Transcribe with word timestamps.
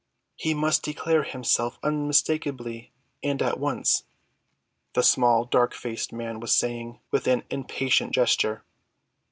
"He 0.35 0.55
must 0.55 0.81
declare 0.81 1.21
himself 1.21 1.77
unmistakably 1.83 2.91
and 3.21 3.39
at 3.39 3.59
once," 3.59 4.05
the 4.93 5.03
small, 5.03 5.45
dark‐faced 5.47 6.11
man 6.11 6.39
was 6.39 6.55
saying 6.55 6.99
with 7.11 7.27
an 7.27 7.43
impatient 7.51 8.11
gesture. 8.11 8.63